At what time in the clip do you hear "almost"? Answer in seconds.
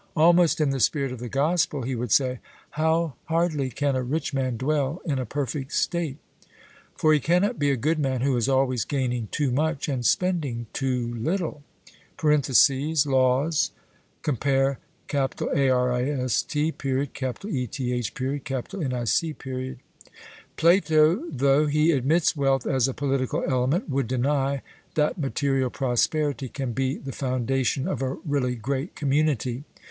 0.15-0.59